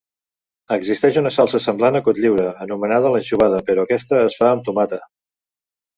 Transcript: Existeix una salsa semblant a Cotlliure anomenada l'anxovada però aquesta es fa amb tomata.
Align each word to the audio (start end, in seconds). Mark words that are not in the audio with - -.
Existeix 0.75 1.19
una 1.21 1.31
salsa 1.35 1.59
semblant 1.65 1.99
a 1.99 2.01
Cotlliure 2.09 2.47
anomenada 2.65 3.13
l'anxovada 3.17 3.61
però 3.69 3.85
aquesta 3.89 4.23
es 4.31 4.39
fa 4.43 4.51
amb 4.55 4.71
tomata. 4.71 5.01